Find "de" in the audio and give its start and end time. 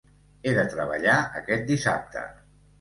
0.59-0.63